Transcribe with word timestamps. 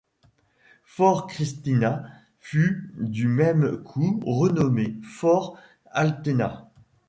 Fort 0.83 1.27
Christina 1.27 2.07
fut 2.39 2.91
du 2.97 3.27
même 3.27 3.83
coup, 3.83 4.19
renommé 4.25 4.95
Fort 5.03 5.59
Altena. 5.91 6.71